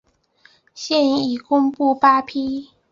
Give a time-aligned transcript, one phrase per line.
[0.73, 2.71] 现已公布八批。